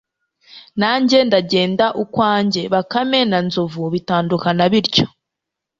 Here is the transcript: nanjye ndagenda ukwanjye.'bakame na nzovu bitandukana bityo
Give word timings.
nanjye 0.81 1.17
ndagenda 1.27 1.85
ukwanjye.'bakame 2.03 3.19
na 3.31 3.39
nzovu 3.47 3.83
bitandukana 3.93 4.63
bityo 4.71 5.05